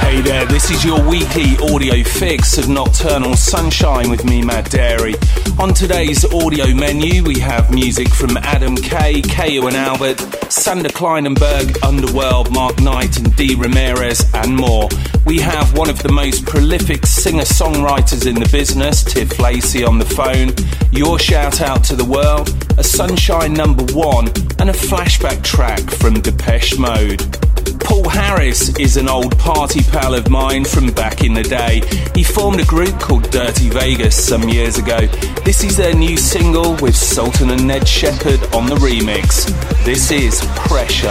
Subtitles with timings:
[0.00, 5.14] Hey there, this is your weekly audio fix of Nocturnal Sunshine with me, Matt Darey.
[5.60, 10.18] On today's audio menu, we have music from Adam K, KO and Albert,
[10.50, 13.54] Sander Kleinenberg, Underworld, Mark Knight, and D.
[13.54, 14.88] Ramirez, and more.
[15.26, 19.98] We have one of the most prolific singer songwriters in the business, Tiff Lacey, on
[19.98, 20.54] the phone,
[20.92, 24.28] your shout out to the world, a Sunshine number one,
[24.60, 27.49] and a flashback track from Depeche Mode.
[27.90, 31.82] Paul Harris is an old party pal of mine from back in the day.
[32.14, 35.08] He formed a group called Dirty Vegas some years ago.
[35.44, 39.48] This is their new single with Sultan and Ned Shepard on the remix.
[39.84, 41.08] This is Pressure.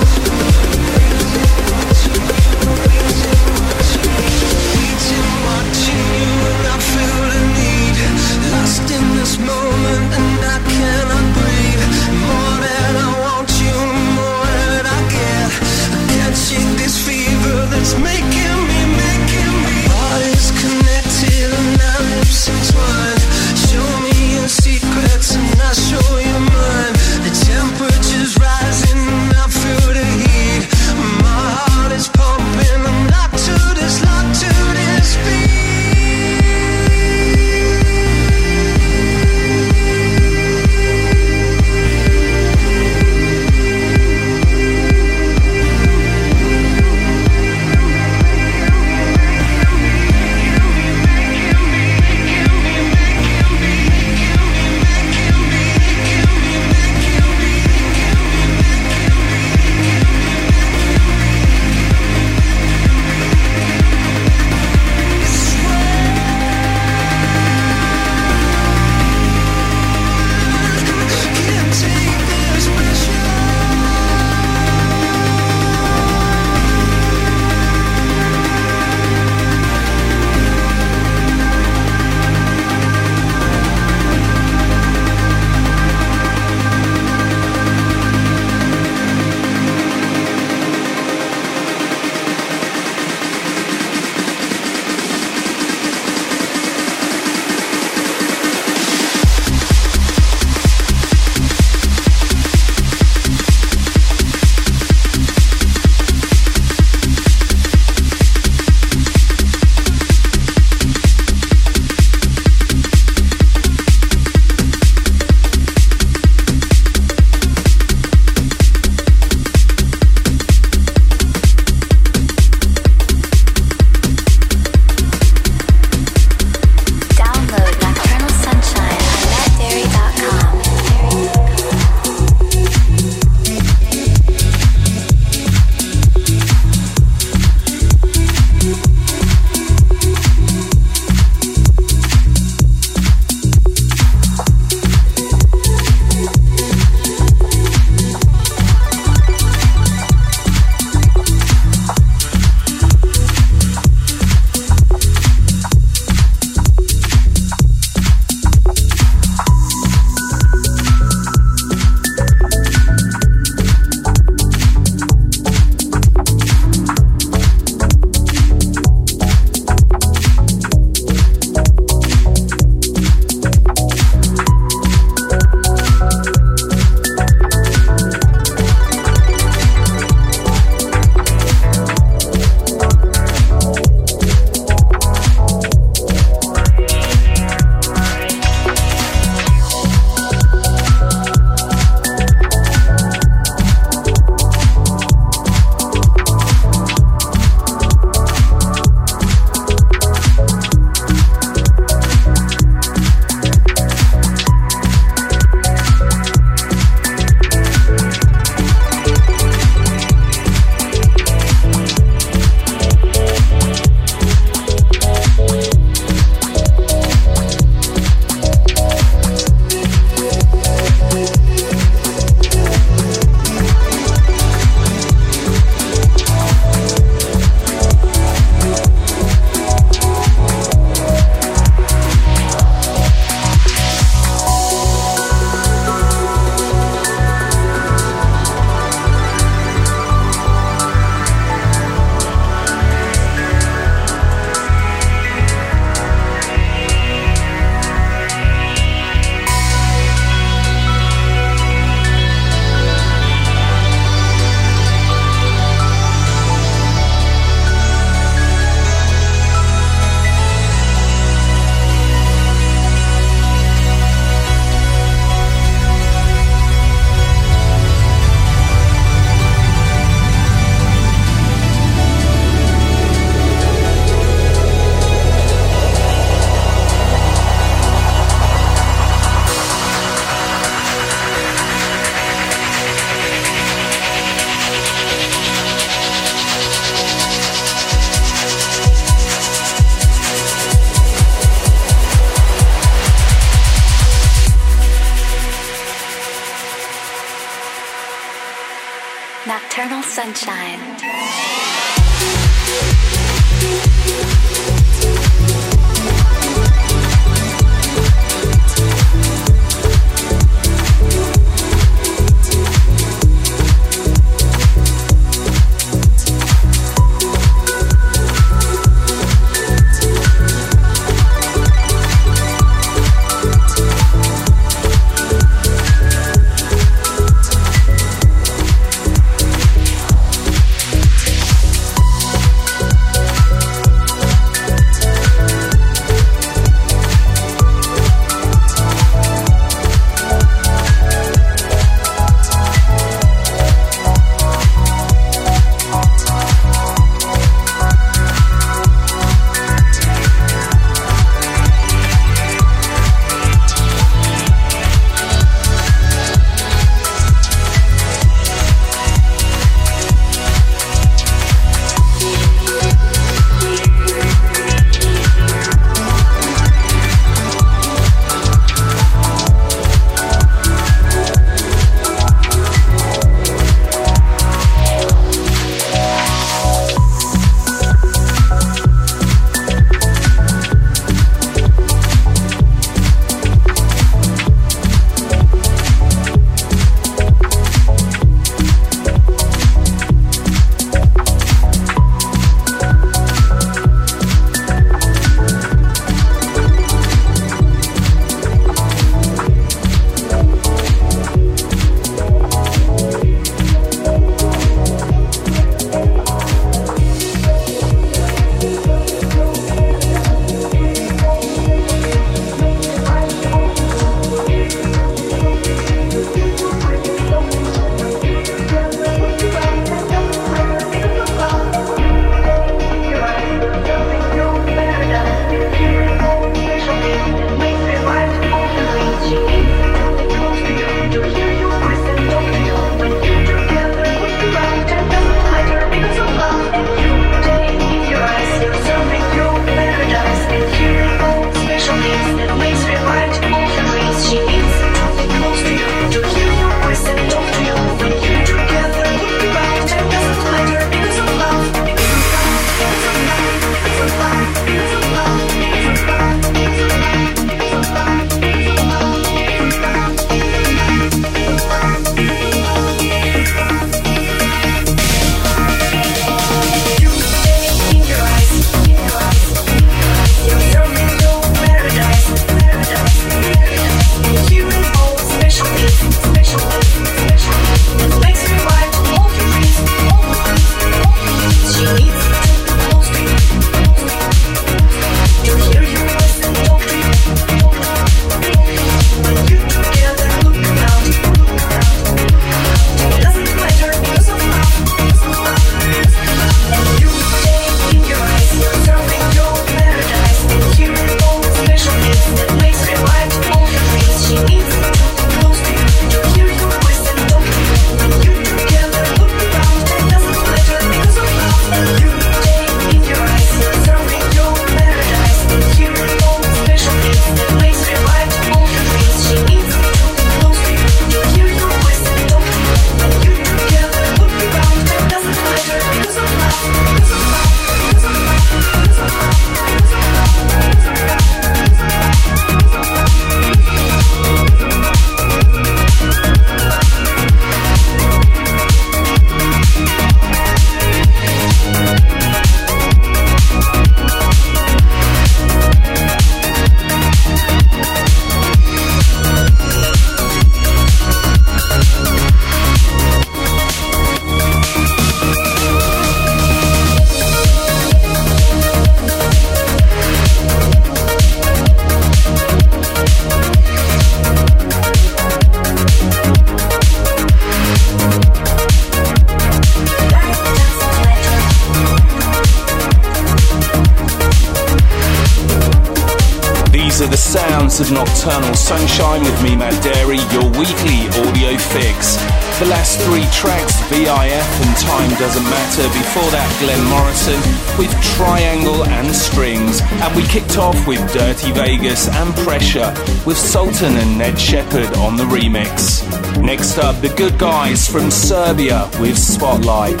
[578.24, 582.16] Nocturnal Sunshine with me, Matt Darey, your weekly audio fix.
[582.58, 585.82] The last three tracks, VIF and Time Doesn't Matter.
[585.92, 587.36] Before that, Glenn Morrison
[587.76, 589.82] with Triangle and Strings.
[590.00, 592.94] And we kicked off with Dirty Vegas and Pressure
[593.26, 596.00] with Sultan and Ned Shepard on the remix.
[596.40, 600.00] Next up, The Good Guys from Serbia with Spotlight.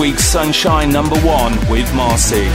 [0.00, 2.48] Week's Sunshine number one with Marcy.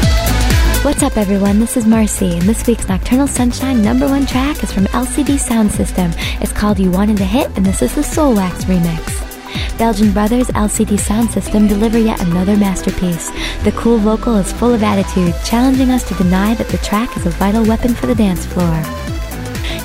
[0.84, 1.60] What's up, everyone?
[1.60, 5.72] This is Marcy, and this week's Nocturnal Sunshine number one track is from LCD Sound
[5.72, 6.10] System.
[6.42, 9.78] It's called You Wanted a Hit, and this is the Soulwax remix.
[9.78, 13.30] Belgian brothers LCD Sound System deliver yet another masterpiece.
[13.64, 17.28] The cool vocal is full of attitude, challenging us to deny that the track is
[17.28, 19.05] a vital weapon for the dance floor.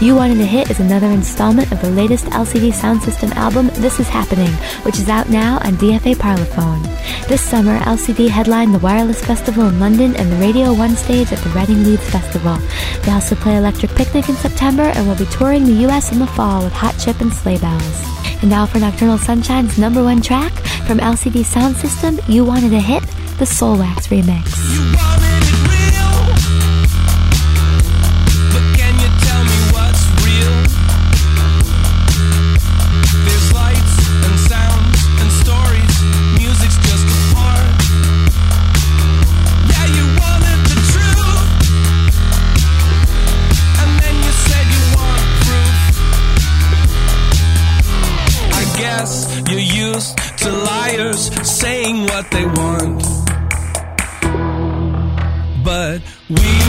[0.00, 4.00] You Wanted a Hit is another installment of the latest LCD Sound System album, This
[4.00, 4.50] Is Happening,
[4.82, 6.82] which is out now on DFA Parlophone.
[7.28, 11.38] This summer, LCD headlined the Wireless Festival in London and the Radio 1 stage at
[11.40, 12.56] the Reading Leeds Festival.
[13.02, 16.26] They also play Electric Picnic in September and will be touring the US in the
[16.28, 18.04] fall with Hot Chip and Sleigh Bells.
[18.40, 20.52] And now for Nocturnal Sunshine's number one track
[20.86, 23.02] from LCD Sound System, You Wanted a Hit,
[23.36, 25.09] the Soulwax remix.
[52.20, 53.02] What they want.
[55.64, 56.59] But we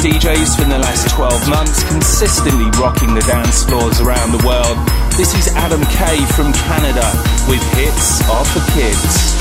[0.00, 4.78] DJs from the last 12 months, consistently rocking the dance floors around the world.
[5.18, 7.04] This is Adam K from Canada
[7.46, 9.39] with Hits Are for Kids.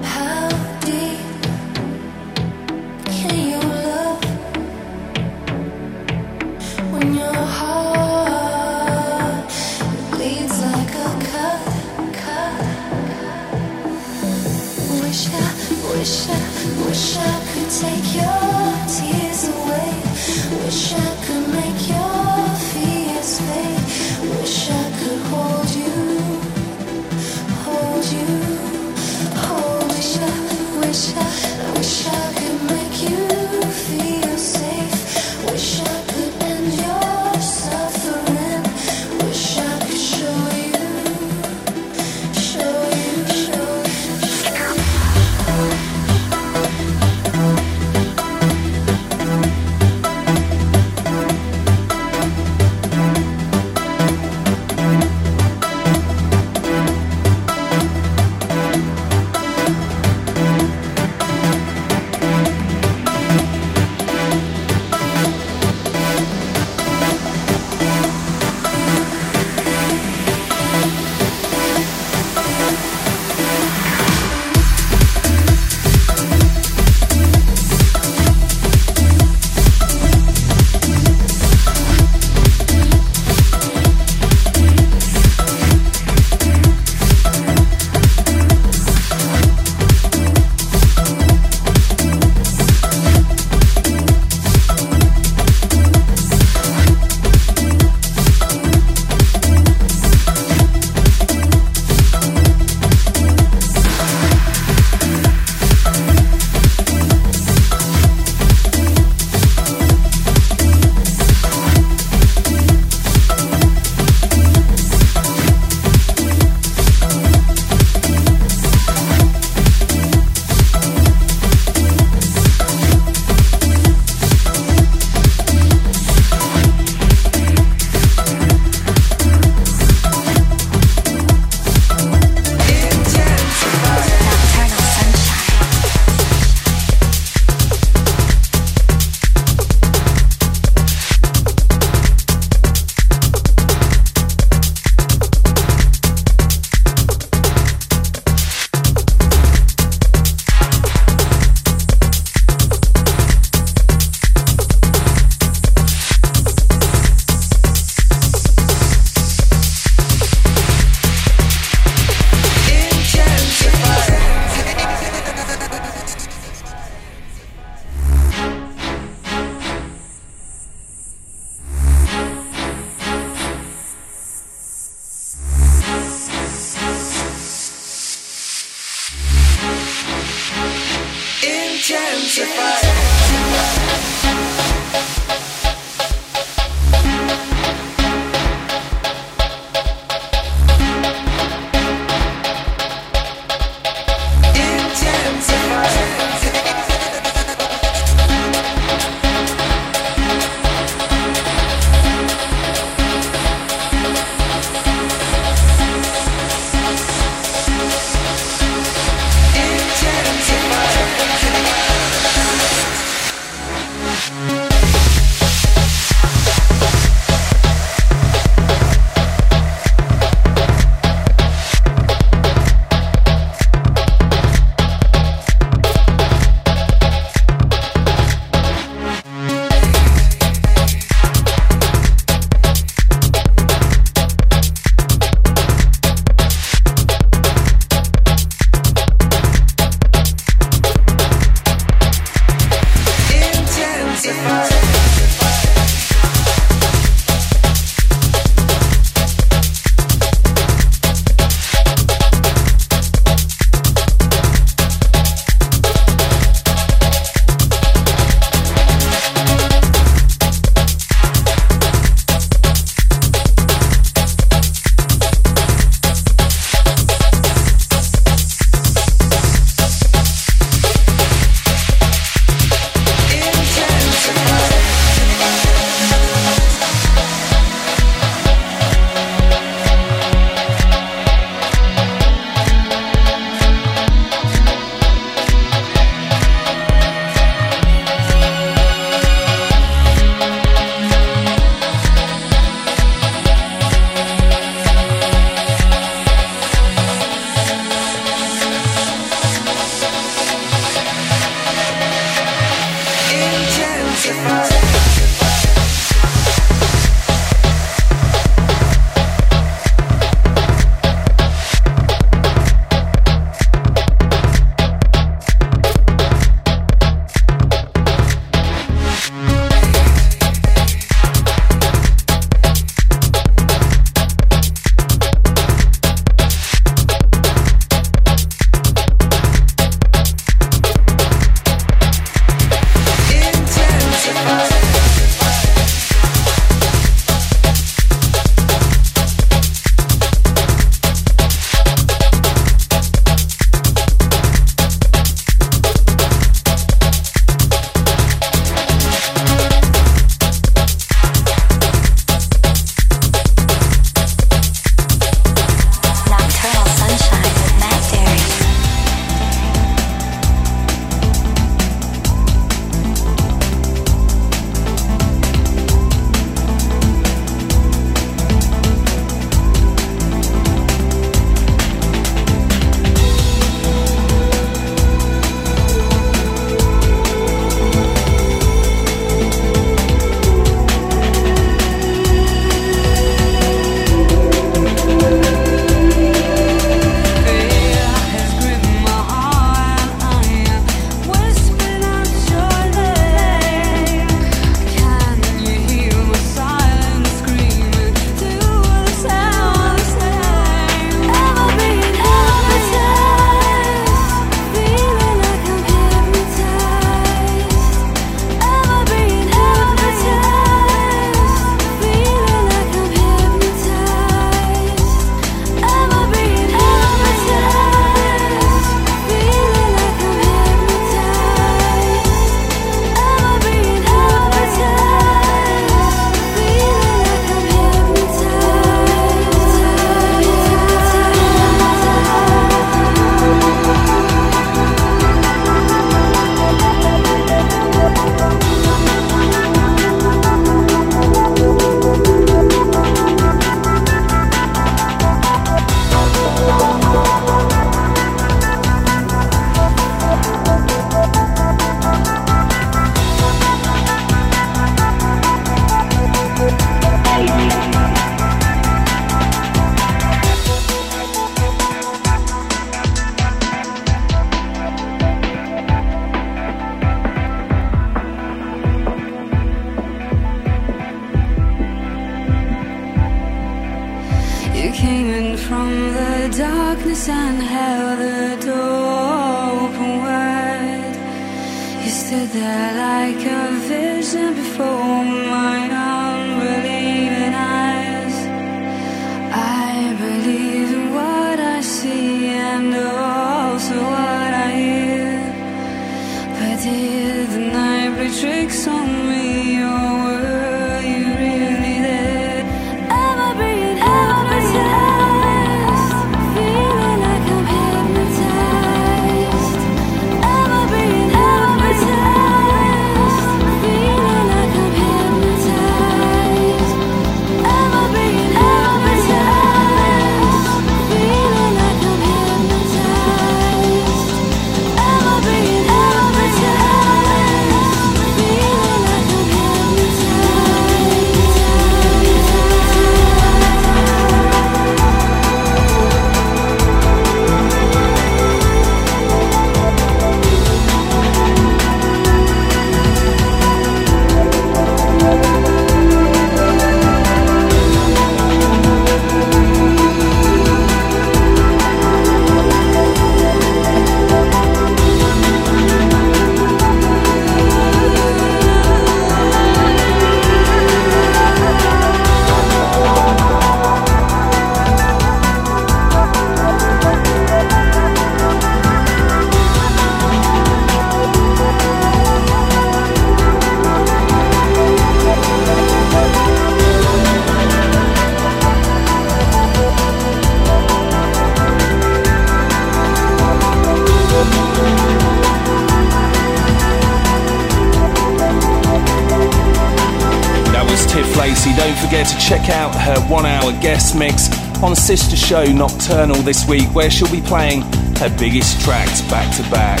[592.50, 594.50] Check out her one hour guest mix
[594.82, 597.82] on Sister Show Nocturnal this week, where she'll be playing
[598.16, 600.00] her biggest tracks back to back.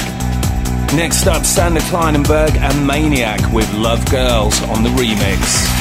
[0.92, 5.79] Next up, Sander Kleinenberg and Maniac with Love Girls on the remix.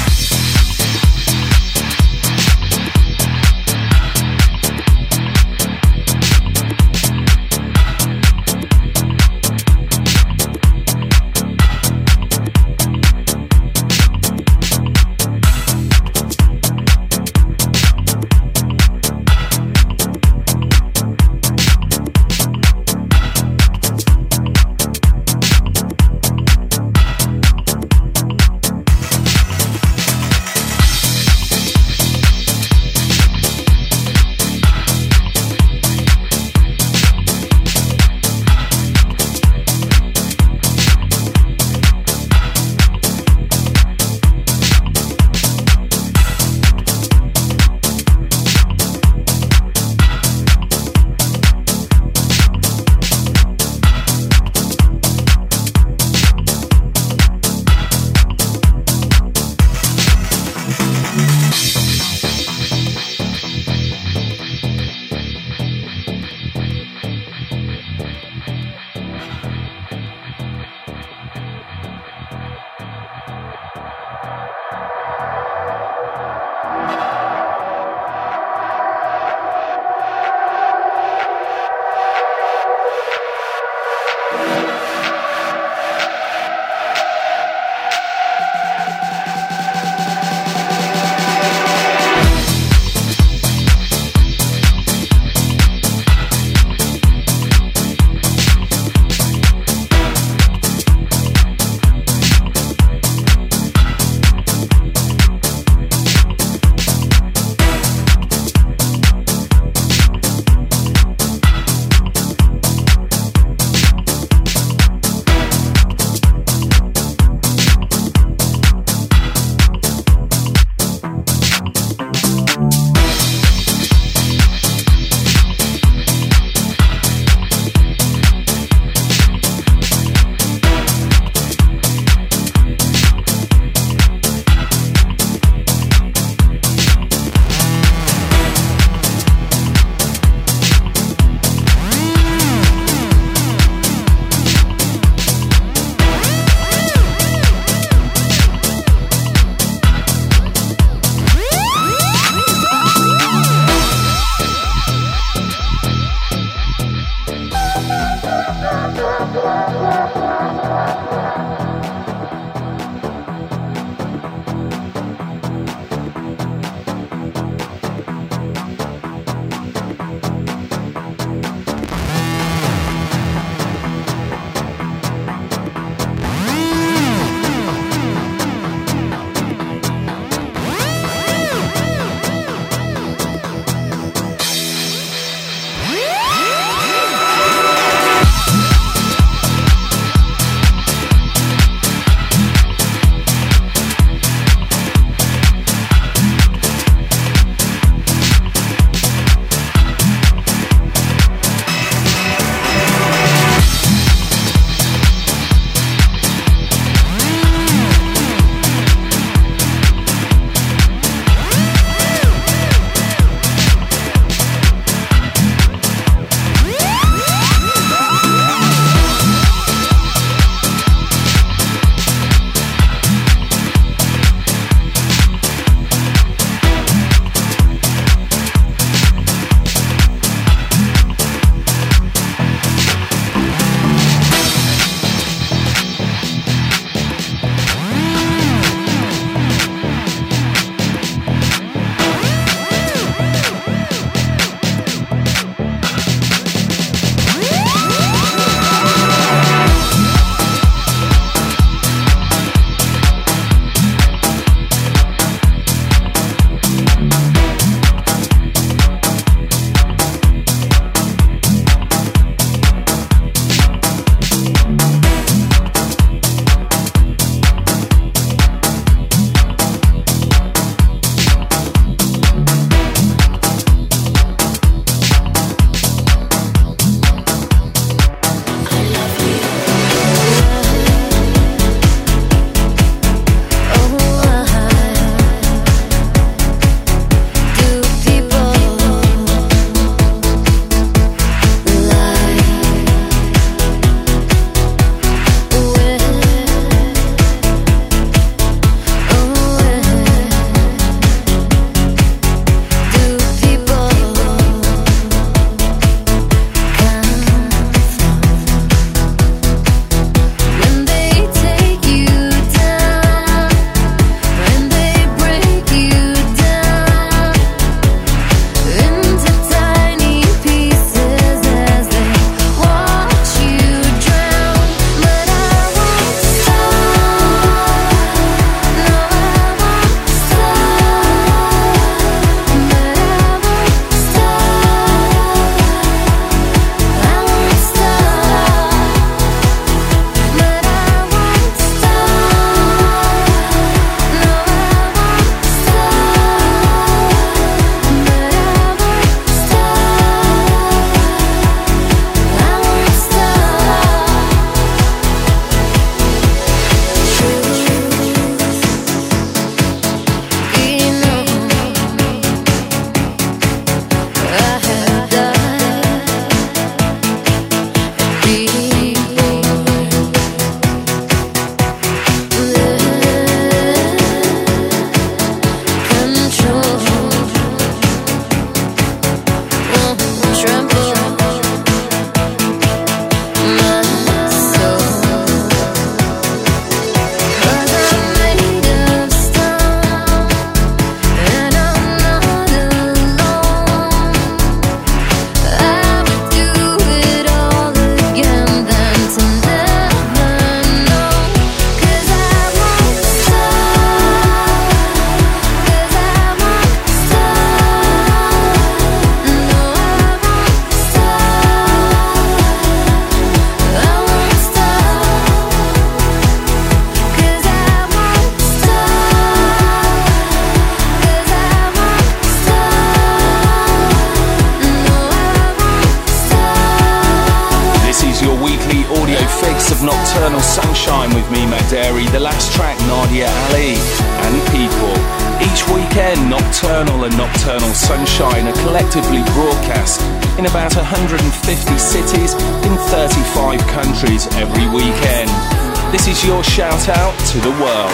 [445.91, 447.91] This is your shout out to the world.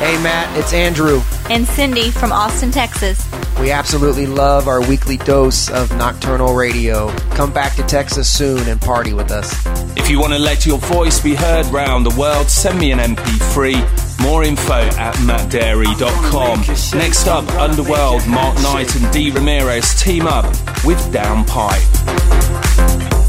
[0.00, 1.20] Hey Matt, it's Andrew.
[1.50, 3.28] And Cindy from Austin, Texas.
[3.60, 7.10] We absolutely love our weekly dose of nocturnal radio.
[7.34, 9.54] Come back to Texas soon and party with us.
[9.98, 13.00] If you want to let your voice be heard round the world, send me an
[13.00, 14.22] MP3.
[14.22, 16.98] More info at mattdarey.com.
[16.98, 19.30] Next up, Underworld, Mark Knight and D.
[19.30, 20.46] Ramirez team up
[20.86, 21.84] with Downpipe.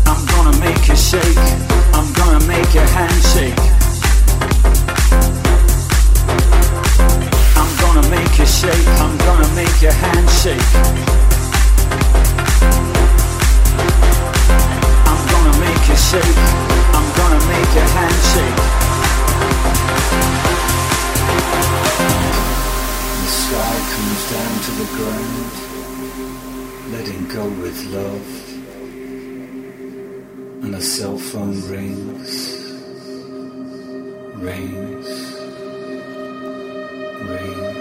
[0.07, 1.37] I'm gonna make you shake.
[1.93, 3.80] I'm gonna make your hand
[8.51, 8.87] shake.
[9.03, 10.71] I'm gonna make your hand shake.
[15.09, 16.39] I'm gonna make you shake.
[16.97, 18.59] I'm gonna make your hand shake.
[23.21, 25.53] The sky comes down to the ground,
[26.93, 28.29] letting go with love,
[30.63, 32.31] and a cell phone rings,
[34.35, 35.31] rings.
[37.31, 37.80] in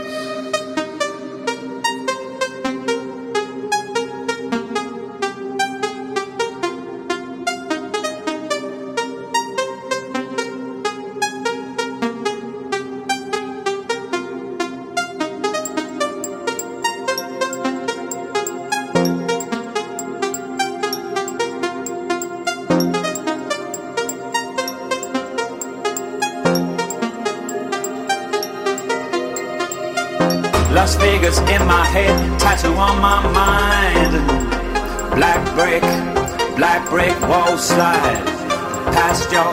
[32.80, 34.12] on my mind.
[35.12, 35.84] Black brick,
[36.56, 38.24] black brick wall slide.
[38.96, 39.52] Past your,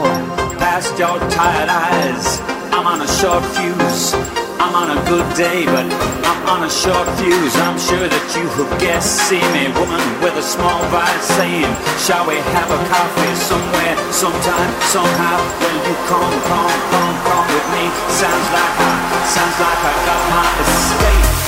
[0.55, 2.39] past your tired eyes.
[2.71, 4.15] I'm on a short fuse.
[4.63, 5.86] I'm on a good day, but
[6.23, 7.55] I'm on a short fuse.
[7.67, 9.28] I'm sure that you have guessed.
[9.28, 14.71] See me, woman with a small vibe, saying, Shall we have a coffee somewhere, sometime,
[14.88, 15.38] somehow?
[15.59, 17.86] Will you come, come, come, come with me?
[18.07, 18.95] Sounds like I,
[19.36, 21.46] sounds like I got my escape.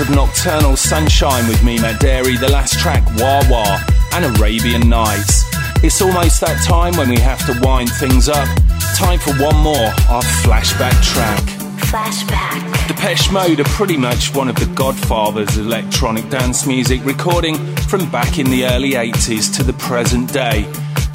[0.00, 3.80] Of Nocturnal Sunshine with me, Matt Darey, the last track, Wah Wah,
[4.12, 5.44] and Arabian Nights.
[5.84, 8.48] It's almost that time when we have to wind things up.
[8.96, 11.38] Time for one more, our flashback track.
[11.78, 12.88] Flashback.
[12.88, 17.54] Depeche Mode are pretty much one of the godfathers of electronic dance music, recording
[17.88, 20.68] from back in the early 80s to the present day.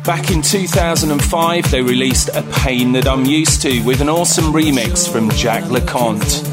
[0.05, 5.11] Back in 2005, they released A Pain That I'm Used To with an awesome remix
[5.11, 6.48] from Jacques Lu Cont.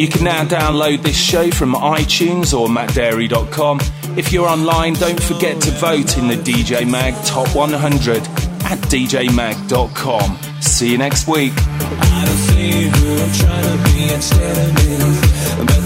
[0.00, 3.80] You can now download this show from iTunes or mattdarey.com.
[4.16, 10.38] If you're online, don't forget to vote in the DJ Mag Top 100 at djmag.com.
[10.62, 11.52] See you next week.
[11.54, 11.64] But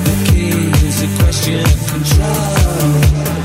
[0.05, 3.44] the key is a question of control.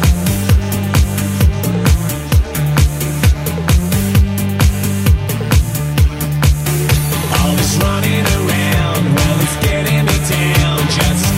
[10.90, 11.29] Sure